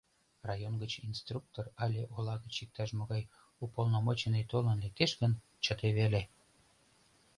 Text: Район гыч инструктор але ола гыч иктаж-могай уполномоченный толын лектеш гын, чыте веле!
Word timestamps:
Район 0.49 0.73
гыч 0.83 0.93
инструктор 1.09 1.65
але 1.83 2.01
ола 2.15 2.35
гыч 2.43 2.55
иктаж-могай 2.63 3.23
уполномоченный 3.63 4.45
толын 4.51 4.77
лектеш 4.83 5.11
гын, 5.21 5.31
чыте 5.63 5.87
веле! 5.99 6.21